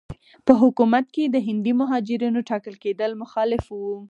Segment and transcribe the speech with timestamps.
[0.45, 3.95] په حکومت کې د هندي مهاجرینو ټاکل کېدل مخالف وو.